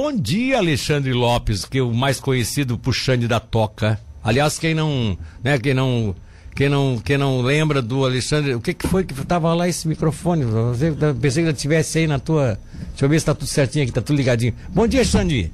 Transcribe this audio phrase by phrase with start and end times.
[0.00, 4.00] Bom dia, Alexandre Lopes, que é o mais conhecido por Xande da Toca.
[4.22, 6.14] Aliás, quem não, né, quem não,
[6.54, 9.88] quem não, quem não lembra do Alexandre, o que que foi que tava lá esse
[9.88, 10.44] microfone?
[10.44, 12.60] Você, pensei que ele tivesse aí na tua.
[12.90, 14.54] Deixa eu ver se tá tudo certinho aqui, tá tudo ligadinho.
[14.68, 15.50] Bom dia, Xande.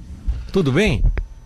[0.53, 1.03] Tudo bem?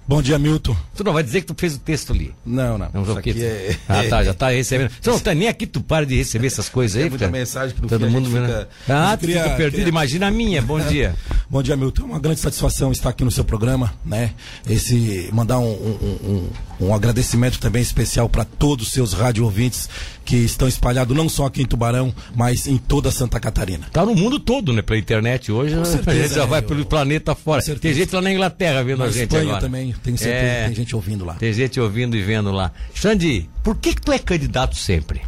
[0.09, 0.75] Bom dia, Milton.
[0.97, 2.35] Tu não vai dizer que tu fez o texto ali.
[2.45, 2.89] Não, não.
[2.95, 3.77] Não, Isso aqui é...
[3.87, 4.91] Ah, tá, já tá recebendo.
[5.03, 7.77] Você não tá nem aqui, tu para de receber essas coisas aí, Tem muita mensagem
[7.77, 8.69] que no Todo mundo gente fica...
[8.89, 10.63] Ah, tu queria- fica perdido, queria- imagina a minha.
[10.63, 11.15] Bom dia.
[11.51, 12.03] Bom dia, Milton.
[12.03, 14.33] É uma grande satisfação estar aqui no seu programa, né?
[14.67, 16.49] Esse mandar um, um-
[16.80, 19.91] um- um agradecimento também especial para todos os seus rádio ouvintes
[20.28, 23.87] que estão espalhados não só aqui em Tubarão, mas em toda Santa Catarina.
[23.91, 24.82] Tá no mundo todo, né?
[24.82, 25.73] Pela internet hoje.
[25.74, 27.62] a certeza, gente já né, vai eu- pelo planeta fora.
[27.62, 29.60] Tem gente lá na Inglaterra vendo a Na gente Espanha agora.
[29.62, 30.60] também, tenho certeza É.
[30.60, 31.32] que tem gente ouvindo lá.
[31.37, 32.70] Tem gente ouvindo e vendo lá.
[32.92, 35.23] Xande, por que que tu é candidato sempre?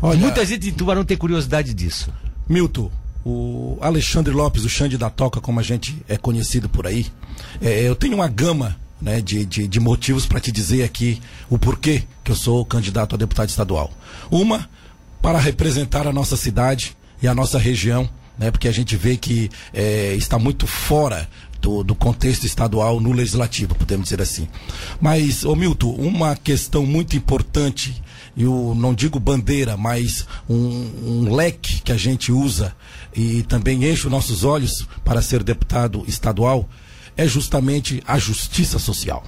[0.00, 2.08] Olha, Muita gente em Tubarão tem curiosidade disso.
[2.48, 2.92] Milton,
[3.24, 7.06] o Alexandre Lopes, o Xande da Toca, como a gente é conhecido por aí,
[7.60, 11.58] é, eu tenho uma gama né, de, de, de motivos para te dizer aqui o
[11.58, 13.90] porquê que eu sou candidato a deputado estadual.
[14.30, 14.70] Uma,
[15.20, 19.50] para representar a nossa cidade e a nossa região, né, porque a gente vê que
[19.74, 21.28] é, está muito fora
[21.60, 24.48] do, do contexto estadual no legislativo, podemos dizer assim.
[25.00, 28.02] Mas, ô Milton, uma questão muito importante
[28.36, 32.74] eu não digo bandeira, mas um, um leque que a gente usa
[33.14, 36.66] e também enche os nossos olhos para ser deputado estadual
[37.16, 39.22] é justamente a justiça social.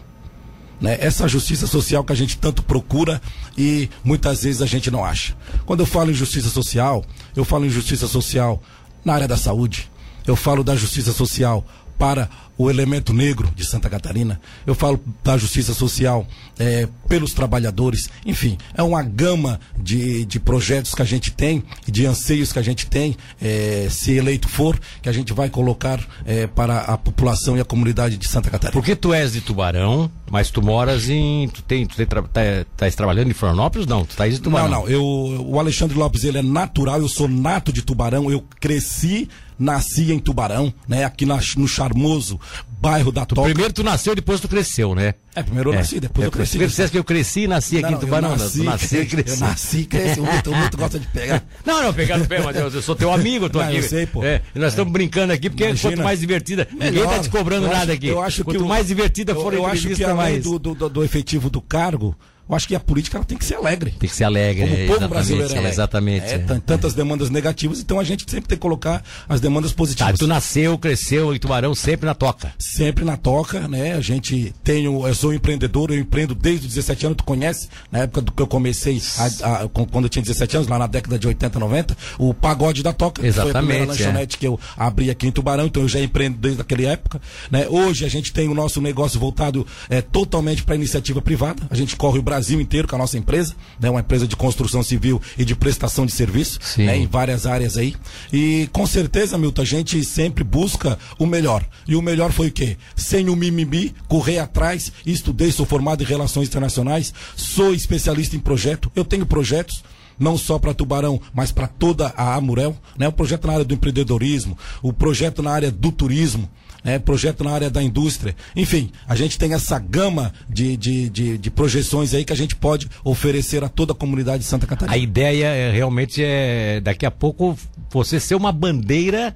[0.80, 0.96] Né?
[1.00, 3.20] Essa justiça social que a gente tanto procura
[3.56, 5.36] e muitas vezes a gente não acha.
[5.64, 7.04] Quando eu falo em justiça social,
[7.34, 8.62] eu falo em justiça social
[9.04, 9.90] na área da saúde,
[10.26, 11.64] eu falo da justiça social
[11.98, 16.26] para o elemento negro de Santa Catarina, eu falo da justiça social
[16.58, 22.06] eh, pelos trabalhadores, enfim, é uma gama de, de projetos que a gente tem de
[22.06, 26.46] anseios que a gente tem, eh, se eleito for, que a gente vai colocar eh,
[26.46, 28.72] para a população e a comunidade de Santa Catarina.
[28.72, 31.48] Porque tu és de Tubarão, mas tu moras em.
[31.48, 32.22] Tu tem, tu tem tra...
[32.22, 32.40] tá,
[32.76, 33.86] tá trabalhando em Florianópolis?
[33.86, 34.68] Não, tu tá aí de Tubarão.
[34.68, 34.88] Não, não.
[34.88, 39.28] Eu, o Alexandre Lopes ele é natural, eu sou nato de Tubarão, eu cresci,
[39.58, 41.04] nasci em Tubarão, né?
[41.04, 42.40] Aqui na- no charmoso
[42.80, 43.42] bairro da Toca.
[43.42, 45.14] Primeiro tu nasceu, depois tu cresceu, né?
[45.34, 46.58] É, primeiro eu nasci, depois É, eu cresci.
[46.58, 48.30] Você disseste que eu cresci e nasci aqui Não, em Tubarão.
[48.32, 48.42] eu né?
[48.42, 49.30] nasci, Tu nasceu e cresci.
[49.42, 50.20] Eu nasci e cresci.
[50.20, 51.42] O muito, o muito gosta de pegar.
[51.64, 53.76] Não, não, pegar no pé, mas eu, eu sou teu amigo, eu tô Não, aqui.
[53.76, 54.22] eu sei, pô.
[54.22, 55.90] É, nós estamos brincando aqui, porque Imagina.
[55.96, 56.68] quanto mais divertida.
[56.72, 58.06] Ninguém tá te cobrando Eu nada acho- aqui.
[58.08, 60.44] Eu acho quanto que o- mais divertida eu, for a eu acho que mais.
[60.44, 62.14] do, do, do- do efetivo do cargo,
[62.48, 63.90] eu acho que a política ela tem que ser alegre.
[63.98, 65.68] Tem que ser alegre, Como é, o povo exatamente, brasileiro é.
[65.70, 66.26] Exatamente.
[66.26, 66.38] É, é.
[66.38, 70.18] tan- tantas demandas negativas, então a gente sempre tem que colocar as demandas Tá, positivas.
[70.18, 72.52] tu nasceu, cresceu em Tubarão, sempre na toca.
[72.58, 73.94] sempre na toca, né?
[73.94, 77.68] A gente tem, o- eu sou empreendedor, eu empreendo desde os 17 anos, tu conhece,
[77.90, 80.86] na época do que eu comecei, a- a- quando eu tinha 17 anos, lá na
[80.86, 83.86] década de 80, 90, o pagode da toca, que foi a Exatamente, é.
[83.86, 87.66] lanchonete que eu abri aqui em Tubarão, então eu já empreendo desde aquela época, né?
[87.70, 91.96] Hoje a gente tem o nosso negócio voltado é, totalmente para iniciativa privada, a gente
[91.96, 93.90] corre o Brasil inteiro com a nossa empresa, né?
[93.90, 96.86] Uma empresa de construção civil e de prestação de serviço, Sim.
[96.86, 96.96] né?
[96.96, 97.94] Em várias áreas aí.
[98.32, 101.64] E com certeza, Milton, a gente sempre busca o melhor.
[101.86, 102.76] E o melhor foi o quê?
[102.96, 108.90] Sem o mimimi, correr atrás, estudei, sou formado em relações internacionais, sou especialista em projeto,
[108.94, 109.82] eu tenho projetos.
[110.16, 113.08] Não só para Tubarão, mas para toda a Amurel, né?
[113.08, 116.48] O projeto na área do empreendedorismo, o projeto na área do turismo,
[116.84, 116.98] né?
[116.98, 118.36] projeto na área da indústria.
[118.54, 122.54] Enfim, a gente tem essa gama de, de, de, de projeções aí que a gente
[122.54, 124.94] pode oferecer a toda a comunidade de Santa Catarina.
[124.94, 127.56] A ideia é, realmente é daqui a pouco
[127.90, 129.34] você ser uma bandeira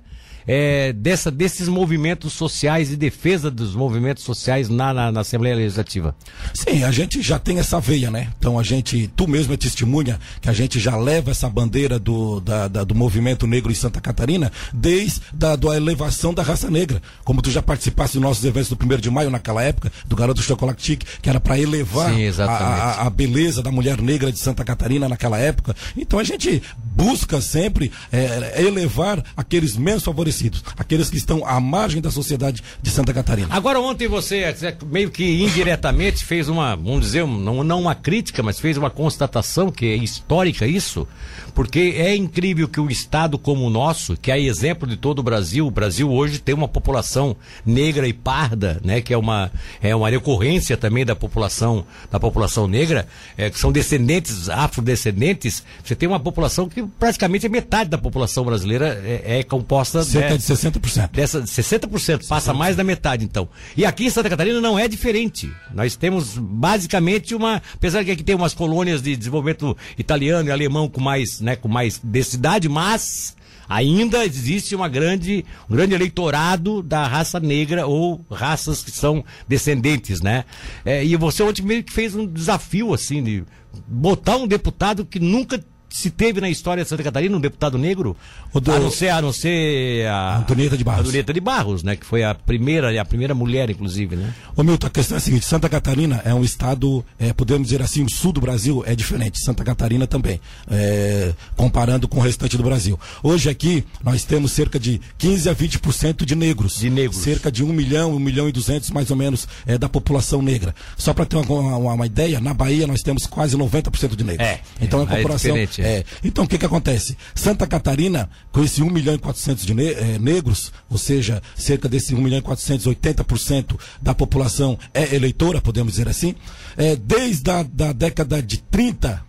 [0.48, 6.16] é, dessa, desses movimentos sociais e defesa dos movimentos sociais na, na, na Assembleia Legislativa.
[6.54, 8.28] Sim, a gente já tem essa veia, né?
[8.38, 12.40] Então a gente, tu mesmo é testemunha que a gente já leva essa bandeira do,
[12.40, 17.02] da, da- do movimento negro em Santa Catarina desde da, da elevação da raça negra.
[17.24, 20.40] Como tu já participaste dos nossos eventos do 1 de maio naquela época, do Garoto
[20.42, 24.38] Chocolate Chic, que era para elevar Sim, a, a, a beleza da mulher negra de
[24.38, 25.76] Santa Catarina naquela época.
[25.94, 26.62] Então a gente
[26.96, 30.37] busca sempre é, elevar aqueles menos favorecidos,
[30.76, 33.48] aqueles que estão à margem da sociedade de Santa Catarina.
[33.50, 38.42] Agora ontem você é, meio que indiretamente fez uma, vamos dizer, não, não uma crítica,
[38.42, 41.06] mas fez uma constatação que é histórica isso,
[41.54, 45.22] porque é incrível que um estado como o nosso, que é exemplo de todo o
[45.22, 49.94] Brasil, o Brasil hoje tem uma população negra e parda, né, que é uma é
[49.94, 55.62] uma recorrência também da população da população negra, é, que são descendentes afrodescendentes.
[55.84, 60.27] Você tem uma população que praticamente é metade da população brasileira é, é composta Cerca
[60.30, 61.10] né, de 60%.
[61.10, 63.48] Dessa 60%, passa mais da metade então.
[63.76, 65.52] E aqui em Santa Catarina não é diferente.
[65.74, 70.88] Nós temos basicamente uma, apesar que aqui tem umas colônias de desenvolvimento italiano e alemão
[70.88, 73.36] com mais, né, com mais densidade, mas
[73.68, 80.22] Ainda existe uma grande, um grande eleitorado da raça negra ou raças que são descendentes,
[80.22, 80.46] né?
[80.86, 83.44] É, e você ontem meio que fez um desafio, assim, de
[83.86, 88.16] botar um deputado que nunca se teve na história de Santa Catarina um deputado negro,
[88.52, 88.72] do...
[88.72, 91.00] a não ser, a não ser a Antonieta de Barros.
[91.00, 94.34] Antonieta de Barros, né, que foi a primeira, a primeira mulher inclusive, né?
[94.56, 97.82] Ô Milton, a questão é a seguinte, Santa Catarina é um estado, é, podemos dizer
[97.82, 100.40] assim, o sul do Brasil é diferente, Santa Catarina também,
[100.70, 102.98] é, comparando com o restante do Brasil.
[103.22, 106.78] Hoje aqui nós temos cerca de 15 a 20% de negros.
[106.78, 107.16] De negros.
[107.16, 110.74] Cerca de 1 milhão, 1 milhão e 200 mais ou menos é, da população negra.
[110.96, 114.46] Só para ter uma, uma, uma, ideia, na Bahia nós temos quase 90% de negros.
[114.46, 116.04] É, então é uma população é é.
[116.22, 117.16] Então, o que que acontece?
[117.34, 121.88] Santa Catarina, com esse 1 milhão e 400 de ne é, negros, ou seja, cerca
[121.88, 126.34] desse 1 milhão e 400, 80% da população é eleitora, podemos dizer assim,
[126.76, 129.24] é, desde a da década de 30,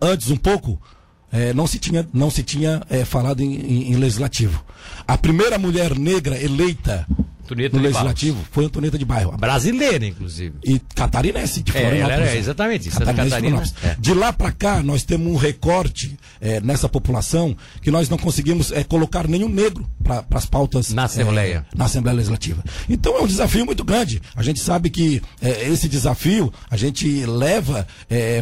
[0.00, 0.80] antes um pouco,
[1.32, 4.64] é, não se tinha, não se tinha é, falado em, em, em, legislativo.
[5.06, 7.06] A primeira mulher negra eleita
[7.50, 8.48] Antonieta no Legislativo Barros.
[8.52, 9.36] foi Antonieta de Bairro.
[9.36, 10.54] Brasileira, inclusive.
[10.64, 12.28] E catarinense, de Florianópolis.
[12.28, 13.62] É, é exatamente, Santa Catarina.
[13.82, 13.96] É.
[13.98, 18.70] De lá para cá, nós temos um recorte é, nessa população que nós não conseguimos
[18.70, 20.92] é, colocar nenhum negro para as pautas.
[20.92, 21.66] Na Assembleia.
[21.72, 22.62] É, na Assembleia Legislativa.
[22.88, 24.22] Então é um desafio muito grande.
[24.36, 27.86] A gente sabe que é, esse desafio a gente leva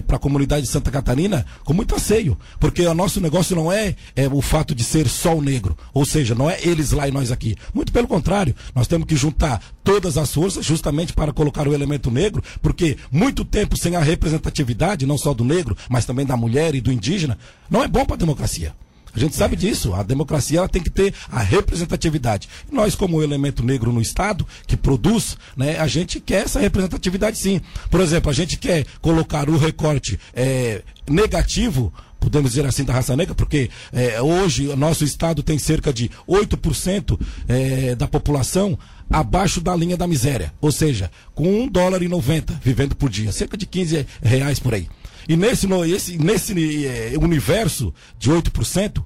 [0.06, 2.38] para a comunidade de Santa Catarina com muito anseio.
[2.60, 3.94] Porque o nosso negócio não é,
[4.32, 5.76] o fato de ser só o negro.
[5.94, 7.56] Ou seja, não é eles lá e nós aqui.
[7.72, 11.74] Muito pelo contrário, nós temos temos que juntar todas as forças justamente para colocar o
[11.74, 16.36] elemento negro, porque muito tempo sem a representatividade, não só do negro, mas também da
[16.36, 17.38] mulher e do indígena,
[17.70, 18.74] não é bom para a democracia.
[19.14, 19.94] A gente sabe disso.
[19.94, 22.48] A democracia ela tem que ter a representatividade.
[22.70, 27.60] Nós, como elemento negro no Estado, que produz, né, a gente quer essa representatividade sim.
[27.90, 33.16] Por exemplo, a gente quer colocar o recorte é, negativo podemos dizer assim, da raça
[33.16, 38.78] negra, porque é, hoje o nosso estado tem cerca de 8% é, da população
[39.10, 43.32] abaixo da linha da miséria, ou seja, com um dólar e 90 vivendo por dia,
[43.32, 44.88] cerca de 15 reais por aí.
[45.28, 49.02] E nesse, no, esse, nesse é, universo de 8%,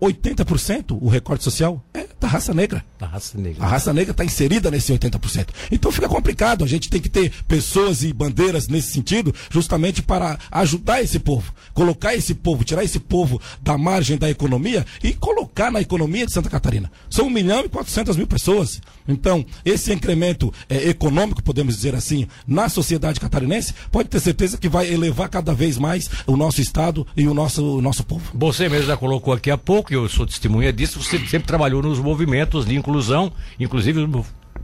[0.00, 2.84] 80% o recorte social é da raça negra.
[2.98, 3.64] Da raça negra.
[3.64, 5.48] A raça negra está inserida nesse 80%.
[5.70, 6.64] Então fica complicado.
[6.64, 11.52] A gente tem que ter pessoas e bandeiras nesse sentido, justamente para ajudar esse povo.
[11.72, 16.32] Colocar esse povo, tirar esse povo da margem da economia e colocar na economia de
[16.32, 16.90] Santa Catarina.
[17.08, 18.80] São 1 milhão e 400 mil pessoas.
[19.06, 24.68] Então, esse incremento é, econômico, podemos dizer assim, na sociedade catarinense, pode ter certeza que
[24.68, 28.30] vai elevar cada vez mais o nosso Estado e o nosso, o nosso povo.
[28.34, 31.98] Você mesmo já colocou aqui há pouco, eu sou testemunha disso, você sempre trabalhou nos
[32.08, 34.00] movimentos de inclusão, inclusive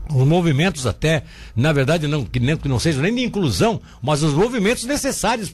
[0.09, 1.23] os movimentos até,
[1.55, 5.51] na verdade, não, que, nem, que não sejam nem de inclusão, mas os movimentos necessários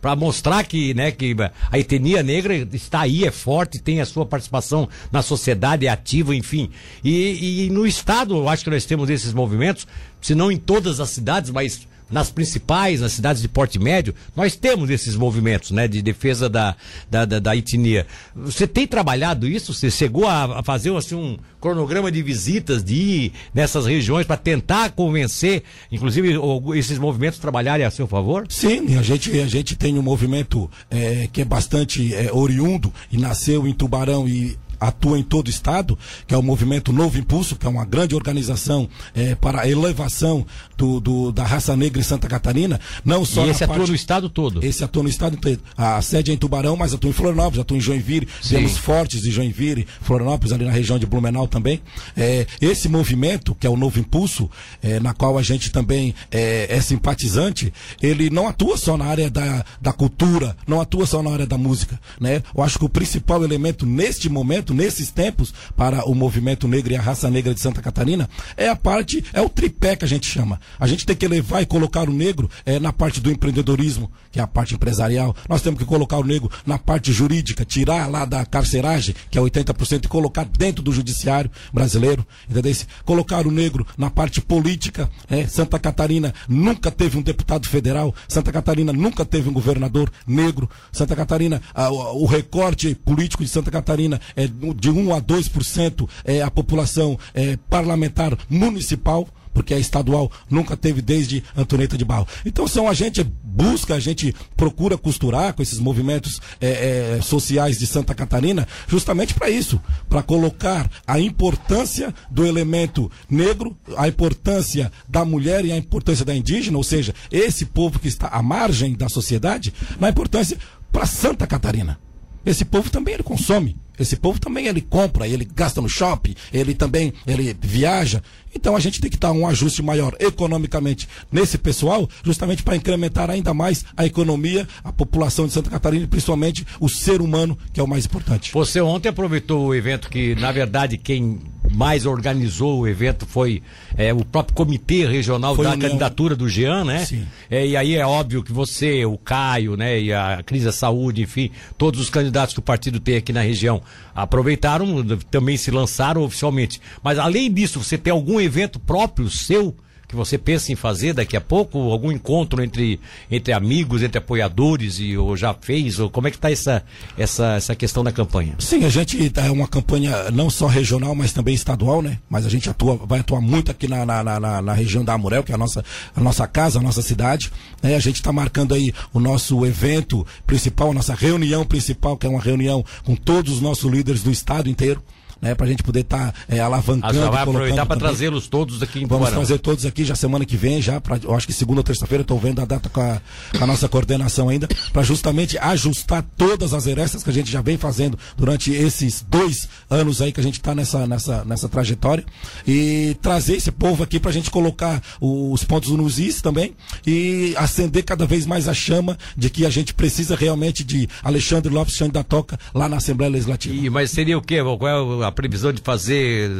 [0.00, 1.36] para mostrar que, né, que
[1.70, 6.34] a etnia negra está aí, é forte, tem a sua participação na sociedade, é ativa,
[6.34, 6.70] enfim.
[7.02, 9.86] E, e no Estado, eu acho que nós temos esses movimentos,
[10.20, 14.54] se não em todas as cidades, mas nas principais, nas cidades de porte médio, nós
[14.54, 16.76] temos esses movimentos, né, de defesa da,
[17.10, 18.06] da, da, da etnia.
[18.36, 19.72] Você tem trabalhado isso?
[19.72, 24.36] Você chegou a, a fazer assim, um cronograma de visitas, de ir nessas regiões para
[24.36, 26.34] tentar convencer, inclusive,
[26.74, 28.46] esses movimentos trabalharem a seu favor?
[28.48, 33.16] Sim, a gente, a gente tem um movimento é, que é bastante é, oriundo e
[33.16, 37.56] nasceu em Tubarão e atua em todo o estado, que é o movimento Novo Impulso,
[37.56, 40.44] que é uma grande organização é, para a elevação
[40.76, 43.90] do, do, da raça negra em Santa Catarina, não só e esse atua parte...
[43.90, 44.64] no estado todo?
[44.64, 45.60] Esse atua no estado todo.
[45.76, 48.56] A sede é em Tubarão, mas atua em Florianópolis, atua em Joinville, Sim.
[48.56, 51.80] temos fortes de Joinville, Florianópolis, ali na região de Blumenau também.
[52.16, 54.50] É, esse movimento, que é o Novo Impulso,
[54.82, 59.30] é, na qual a gente também é, é simpatizante, ele não atua só na área
[59.30, 62.00] da, da cultura, não atua só na área da música.
[62.20, 62.42] Né?
[62.54, 66.96] Eu acho que o principal elemento neste momento nesses tempos, para o movimento negro e
[66.96, 70.26] a raça negra de Santa Catarina, é a parte, é o tripé que a gente
[70.26, 70.60] chama.
[70.78, 74.40] A gente tem que levar e colocar o negro é, na parte do empreendedorismo, que
[74.40, 75.34] é a parte empresarial.
[75.48, 79.40] Nós temos que colocar o negro na parte jurídica, tirar lá da carceragem, que é
[79.40, 82.26] 80%, e colocar dentro do judiciário brasileiro.
[82.48, 82.72] Entendeu?
[83.04, 85.10] Colocar o negro na parte política.
[85.28, 90.68] É, Santa Catarina nunca teve um deputado federal, Santa Catarina nunca teve um governador negro.
[90.90, 96.42] Santa Catarina, a, o recorte político de Santa Catarina é de 1 a 2% é
[96.42, 102.26] a população é, parlamentar municipal porque a estadual nunca teve desde Antonieta de Barro.
[102.44, 107.78] Então são a gente busca, a gente procura costurar com esses movimentos é, é, sociais
[107.78, 114.90] de Santa Catarina, justamente para isso, para colocar a importância do elemento negro, a importância
[115.08, 118.94] da mulher e a importância da indígena, ou seja, esse povo que está à margem
[118.94, 120.56] da sociedade, na importância
[120.90, 121.98] para Santa Catarina.
[122.44, 126.74] Esse povo também ele consome Esse povo também ele compra, ele gasta no shopping, ele
[126.74, 128.22] também ele viaja.
[128.54, 133.30] Então a gente tem que dar um ajuste maior economicamente nesse pessoal, justamente para incrementar
[133.30, 137.80] ainda mais a economia, a população de Santa Catarina e principalmente o ser humano, que
[137.80, 138.52] é o mais importante.
[138.52, 141.40] Você ontem aproveitou o evento que, na verdade, quem
[141.72, 143.62] mais organizou o evento foi
[143.96, 147.04] é, o próprio comitê regional foi da candidatura do Jean, né?
[147.04, 147.26] Sim.
[147.50, 151.22] É, e aí é óbvio que você, o Caio, né, e a Cris da Saúde,
[151.22, 153.82] enfim, todos os candidatos que o partido tem aqui na região
[154.14, 156.80] aproveitaram, também se lançaram oficialmente.
[157.02, 159.74] Mas além disso, você tem algum evento próprio seu?
[160.12, 161.78] Que você pensa em fazer daqui a pouco?
[161.90, 163.00] Algum encontro entre,
[163.30, 165.98] entre amigos, entre apoiadores e ou já fez?
[165.98, 166.84] Ou como é que está essa,
[167.16, 168.54] essa, essa questão da campanha?
[168.58, 172.18] Sim, a gente é uma campanha não só regional, mas também estadual, né?
[172.28, 175.42] Mas a gente atua, vai atuar muito aqui na, na, na, na região da Amurel,
[175.42, 175.82] que é a nossa,
[176.14, 177.50] a nossa casa, a nossa cidade.
[177.82, 177.96] Né?
[177.96, 182.30] A gente está marcando aí o nosso evento principal, a nossa reunião principal, que é
[182.30, 185.02] uma reunião com todos os nossos líderes do estado inteiro
[185.42, 185.56] né?
[185.56, 187.20] Para a gente poder estar tá, é, alavancando.
[187.20, 190.56] Ah, vai aproveitar para trazê-los todos aqui em Vamos trazer todos aqui já semana que
[190.56, 193.20] vem, já, pra, eu acho que segunda ou terça-feira, estou vendo a data com a,
[193.58, 197.60] com a nossa coordenação ainda, para justamente ajustar todas as heranças que a gente já
[197.60, 202.24] vem fazendo durante esses dois anos aí que a gente está nessa, nessa, nessa trajetória
[202.66, 207.54] e trazer esse povo aqui para a gente colocar os pontos nos is também e
[207.56, 211.96] acender cada vez mais a chama de que a gente precisa realmente de Alexandre Lopes
[211.96, 213.74] Xande da Toca lá na Assembleia Legislativa.
[213.74, 214.62] E, mas seria o quê?
[214.62, 214.88] Qual
[215.20, 216.50] é a previsão de fazer,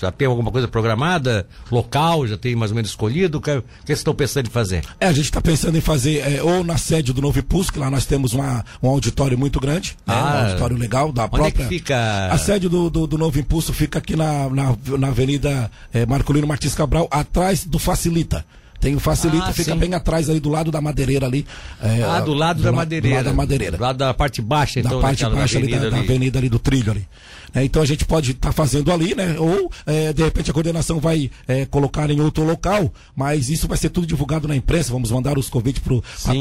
[0.00, 1.46] já tem alguma coisa programada?
[1.70, 3.38] Local, já tem mais ou menos escolhido?
[3.38, 4.84] O que, que vocês estão pensando em fazer?
[5.00, 7.78] É, a gente está pensando em fazer é, ou na sede do Novo Ipus, que
[7.78, 11.30] lá nós temos uma, um auditório muito grande, né, ah, um auditório legal da onde
[11.30, 11.62] própria.
[11.62, 12.28] É que fica?
[12.30, 16.46] A sede do, do, do Novo Impulso fica aqui na, na, na Avenida é, Marcolino
[16.46, 18.44] Martins Cabral, atrás do Facilita.
[18.82, 19.78] Tem o Facilita, ah, fica sim.
[19.78, 21.46] bem atrás ali do lado da madeireira ali.
[21.80, 23.14] É, ah, do lado do da madeireira.
[23.14, 23.76] Do lado da madeireira.
[23.76, 24.96] Do lado da parte baixa, então.
[24.96, 25.90] Da parte baixa ali, da, ali.
[25.90, 27.06] da, avenida ali do trilho ali.
[27.54, 29.36] É, então a gente pode estar tá fazendo ali, né?
[29.38, 33.76] Ou é, de repente a coordenação vai é, colocar em outro local, mas isso vai
[33.76, 34.92] ser tudo divulgado na imprensa.
[34.92, 35.96] Vamos mandar os convites para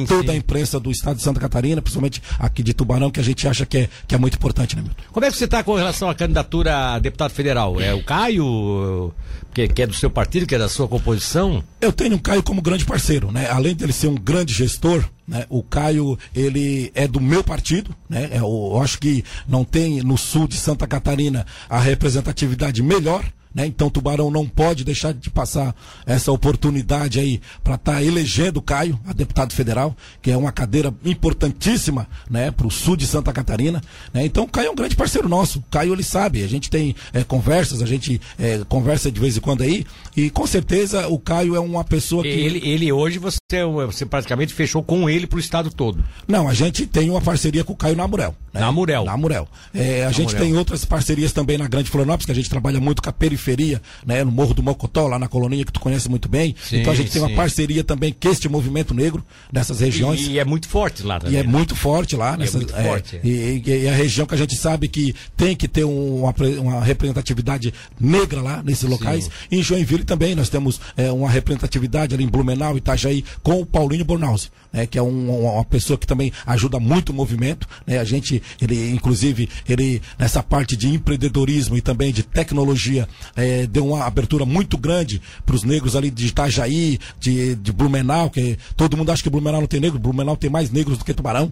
[0.07, 0.29] toda sim.
[0.29, 3.65] a imprensa do estado de Santa Catarina, principalmente aqui de Tubarão, que a gente acha
[3.65, 5.01] que é, que é muito importante, né, Milton?
[5.11, 7.79] Como é que você está com relação à candidatura a deputado federal?
[7.79, 9.13] É o Caio,
[9.53, 11.63] que, que, é do seu partido, que é da sua composição?
[11.79, 13.49] Eu tenho o Caio como grande parceiro, né?
[13.49, 15.45] Além dele ser um grande gestor, né?
[15.49, 18.29] O Caio, ele é do meu partido, né?
[18.33, 23.65] É, eu acho que não tem no sul de Santa Catarina a representatividade melhor né?
[23.65, 28.61] Então Tubarão não pode deixar de passar essa oportunidade aí para estar tá elegendo o
[28.61, 33.33] Caio, a deputado federal, que é uma cadeira importantíssima né, para o sul de Santa
[33.33, 33.81] Catarina.
[34.13, 34.25] Né?
[34.25, 35.59] Então o Caio é um grande parceiro nosso.
[35.59, 39.37] O Caio ele sabe, a gente tem é, conversas, a gente é, conversa de vez
[39.37, 42.29] em quando aí, e com certeza o Caio é uma pessoa que.
[42.29, 43.37] Ele, ele hoje você,
[43.85, 46.03] você praticamente fechou com ele para o estado todo.
[46.27, 48.35] Não, a gente tem uma parceria com o Caio Namurel.
[48.53, 48.61] Né?
[48.61, 49.05] Namurel.
[49.05, 49.47] Namurel.
[49.73, 52.79] É, a na gente tem outras parcerias também na Grande Florianópolis, que a gente trabalha
[52.79, 55.79] muito com a periferia periferia, né, no Morro do Mocotó, lá na colonia que tu
[55.79, 56.55] conhece muito bem.
[56.63, 57.19] Sim, então a gente sim.
[57.19, 60.21] tem uma parceria também com este movimento negro nessas regiões.
[60.21, 61.35] E, e é muito forte lá também.
[61.35, 61.49] E é né?
[61.49, 62.37] muito forte lá.
[62.37, 63.15] Nessa, é muito é, forte.
[63.17, 63.21] É.
[63.23, 66.83] E, e, a região que a gente sabe que tem que ter um, uma, uma,
[66.83, 69.25] representatividade negra lá nesses locais.
[69.25, 69.31] Sim.
[69.51, 74.05] Em Joinville também nós temos é, uma representatividade ali em Blumenau, Itajaí, com o Paulinho
[74.05, 77.67] Bornauzi, né, que é um, uma pessoa que também ajuda muito o movimento.
[77.85, 83.67] Né, a gente, ele, inclusive, ele nessa parte de empreendedorismo e também de tecnologia, é,
[83.67, 88.57] deu uma abertura muito grande para os negros ali de Itajaí, de, de Blumenau, que
[88.75, 91.51] todo mundo acha que Blumenau não tem negro, Blumenau tem mais negros do que Tubarão.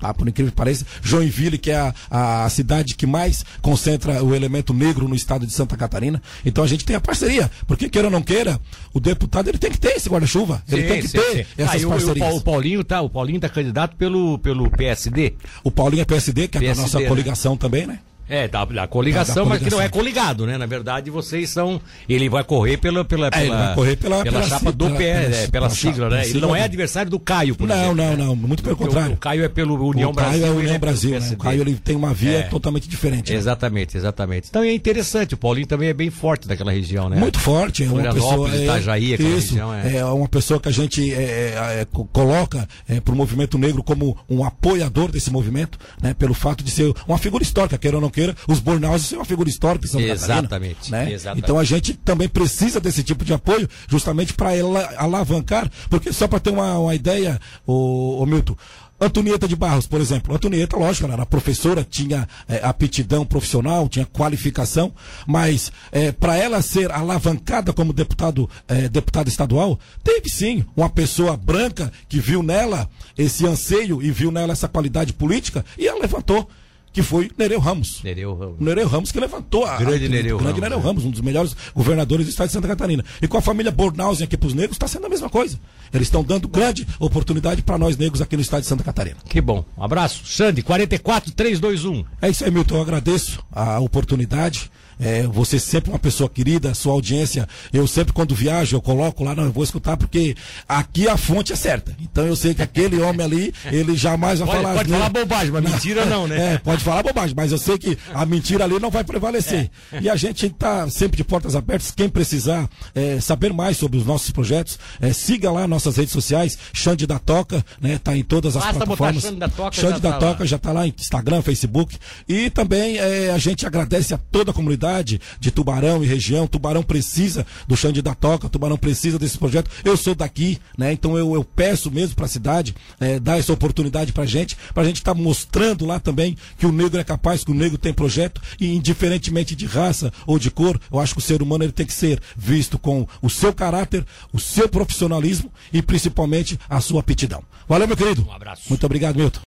[0.00, 0.14] Tá?
[0.14, 4.72] Por incrível que pareça, Joinville, que é a, a cidade que mais concentra o elemento
[4.72, 6.22] negro no estado de Santa Catarina.
[6.44, 7.50] Então a gente tem a parceria.
[7.66, 8.58] Porque queira ou não queira,
[8.94, 10.62] o deputado ele tem que ter esse guarda-chuva.
[10.68, 11.52] Ele tem que sim, ter sim.
[11.58, 12.32] essas ah, parcerias.
[12.32, 15.34] O, o, Paulinho tá, o Paulinho tá candidato pelo, pelo PSD.
[15.62, 17.06] O Paulinho é PSD, que é PSD, a nossa né?
[17.06, 17.98] coligação também, né?
[18.30, 20.56] É, da, da coligação, da, da mas que não é coligado, né?
[20.56, 21.80] Na verdade, vocês são.
[22.08, 23.04] Ele vai correr pela.
[23.04, 25.70] pela, pela, é, ele vai correr pela, pela, pela chapa do pé, pela, é, pela
[25.70, 26.28] sigla, né?
[26.28, 27.94] Ele não é adversário do Caio, por não, exemplo.
[27.96, 28.36] Não, não, não.
[28.36, 29.10] Muito pelo contrário.
[29.10, 30.40] O, o, Caio é pelo União o Brasil.
[30.40, 31.30] Caio é União Brasil, né?
[31.32, 32.42] O Caio ele tem uma via é.
[32.42, 33.32] totalmente diferente.
[33.32, 33.38] Né?
[33.38, 34.48] Exatamente, exatamente.
[34.48, 35.34] Então é interessante.
[35.34, 37.16] O Paulinho também é bem forte daquela região, né?
[37.16, 37.82] Muito forte.
[37.84, 38.54] É uma pessoa.
[38.54, 39.74] É, Itajaí, aquela isso, região.
[39.74, 39.96] É.
[39.96, 42.68] é uma pessoa que a gente é, é, coloca
[43.04, 46.14] para o movimento negro como um apoiador desse movimento, né?
[46.14, 49.24] Pelo fato de ser uma figura histórica, queira ou não queira, os Barroso ser uma
[49.24, 50.98] figura histórica em Santa Exatamente, Catarina.
[51.04, 51.12] Né?
[51.12, 51.44] Exatamente.
[51.44, 54.50] Então a gente também precisa desse tipo de apoio, justamente para
[54.96, 58.56] alavancar, porque só para ter uma, uma ideia, o, o Milton,
[59.00, 60.34] Antonieta de Barros, por exemplo.
[60.34, 64.92] Antonieta, lógico, ela era professora, tinha é, aptidão profissional, tinha qualificação,
[65.26, 71.34] mas é, para ela ser alavancada como deputado, é, deputado estadual, teve sim uma pessoa
[71.34, 76.46] branca que viu nela esse anseio e viu nela essa qualidade política e ela levantou
[76.92, 78.02] que foi Nereu Ramos.
[78.02, 78.60] Nereu Ramos.
[78.60, 79.76] Nereu Ramos que levantou a.
[79.76, 80.82] Grande a, Nereu grande Ramos, Nereu é.
[80.82, 83.04] Ramos, um dos melhores governadores do estado de Santa Catarina.
[83.22, 85.58] E com a família Bornhausen aqui para os negros, está sendo a mesma coisa.
[85.92, 89.16] Eles estão dando grande oportunidade para nós negros aqui no estado de Santa Catarina.
[89.28, 89.64] Que bom.
[89.76, 90.22] Um abraço.
[90.24, 92.04] Xande, 44 321.
[92.20, 92.76] É isso aí, Milton.
[92.76, 94.70] Eu agradeço a oportunidade.
[95.00, 97.48] É, você sempre uma pessoa querida, sua audiência.
[97.72, 100.36] Eu sempre, quando viajo, eu coloco lá, não, eu vou escutar, porque
[100.68, 101.96] aqui a fonte é certa.
[102.00, 104.74] Então eu sei que aquele homem ali, ele jamais vai Pode, falar.
[104.74, 106.40] pode falar bobagem, mas mentira não, né?
[106.50, 109.70] É, pode falar bobagem, mas eu sei que a mentira ali não vai prevalecer.
[109.92, 110.00] É.
[110.00, 111.90] E a gente está sempre de portas abertas.
[111.90, 116.58] Quem precisar é, saber mais sobre os nossos projetos, é, siga lá nossas redes sociais,
[116.72, 118.00] Xande da Toca, né?
[118.02, 119.22] Tá em todas as Basta plataformas.
[119.22, 120.46] Xande da Toca, Xande já da tá Toca lá.
[120.46, 121.96] já está lá em Instagram, Facebook.
[122.28, 124.89] E também é, a gente agradece a toda a comunidade
[125.38, 126.46] de Tubarão e região.
[126.46, 129.70] Tubarão precisa do Xande da Toca, Tubarão precisa desse projeto.
[129.84, 130.92] Eu sou daqui, né?
[130.92, 134.82] Então eu, eu peço mesmo para a cidade é, dar essa oportunidade para gente, para
[134.82, 137.92] a gente estar mostrando lá também que o negro é capaz, que o negro tem
[137.92, 141.72] projeto e indiferentemente de raça ou de cor, eu acho que o ser humano ele
[141.72, 147.00] tem que ser visto com o seu caráter, o seu profissionalismo e principalmente a sua
[147.00, 147.42] aptidão.
[147.68, 148.26] Valeu, meu querido.
[148.28, 148.62] Um abraço.
[148.68, 149.38] Muito obrigado, Milton.